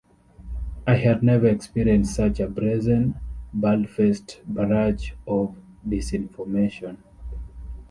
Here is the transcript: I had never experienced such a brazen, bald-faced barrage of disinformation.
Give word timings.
I 0.87 0.95
had 0.95 1.21
never 1.21 1.45
experienced 1.45 2.15
such 2.15 2.39
a 2.39 2.47
brazen, 2.47 3.19
bald-faced 3.53 4.41
barrage 4.47 5.11
of 5.27 5.55
disinformation. 5.87 6.97